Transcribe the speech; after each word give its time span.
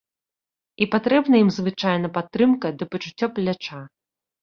І 0.85 0.87
патрэбна 0.95 1.35
ім 1.45 1.53
звычайна 1.59 2.07
падтрымка 2.19 2.67
ды 2.81 2.91
пачуццё 2.97 3.33
пляча. 3.39 3.79